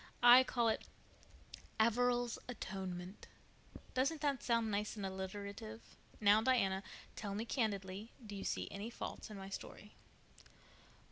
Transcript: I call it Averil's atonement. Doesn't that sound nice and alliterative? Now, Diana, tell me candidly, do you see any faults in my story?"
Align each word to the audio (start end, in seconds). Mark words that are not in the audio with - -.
I 0.23 0.43
call 0.43 0.67
it 0.69 0.87
Averil's 1.79 2.39
atonement. 2.49 3.27
Doesn't 3.93 4.21
that 4.21 4.41
sound 4.41 4.71
nice 4.71 4.95
and 4.95 5.05
alliterative? 5.05 5.95
Now, 6.19 6.41
Diana, 6.41 6.81
tell 7.15 7.35
me 7.35 7.45
candidly, 7.45 8.11
do 8.25 8.35
you 8.35 8.43
see 8.43 8.67
any 8.71 8.89
faults 8.89 9.29
in 9.29 9.37
my 9.37 9.49
story?" 9.49 9.93